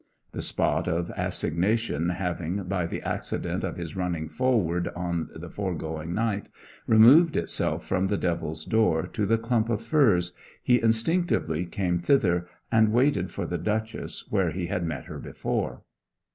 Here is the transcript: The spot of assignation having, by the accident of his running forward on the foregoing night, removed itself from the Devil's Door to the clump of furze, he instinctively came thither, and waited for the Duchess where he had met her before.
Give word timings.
The 0.31 0.41
spot 0.41 0.87
of 0.87 1.11
assignation 1.15 2.09
having, 2.09 2.63
by 2.63 2.87
the 2.87 3.03
accident 3.03 3.63
of 3.63 3.77
his 3.77 3.95
running 3.95 4.29
forward 4.29 4.87
on 4.95 5.29
the 5.35 5.47
foregoing 5.51 6.11
night, 6.15 6.47
removed 6.87 7.35
itself 7.37 7.85
from 7.85 8.07
the 8.07 8.17
Devil's 8.17 8.65
Door 8.65 9.09
to 9.13 9.27
the 9.27 9.37
clump 9.37 9.69
of 9.69 9.85
furze, 9.85 10.33
he 10.63 10.81
instinctively 10.81 11.67
came 11.67 11.99
thither, 11.99 12.47
and 12.71 12.91
waited 12.91 13.29
for 13.31 13.45
the 13.45 13.59
Duchess 13.59 14.23
where 14.31 14.49
he 14.49 14.65
had 14.65 14.83
met 14.83 15.05
her 15.05 15.19
before. 15.19 15.83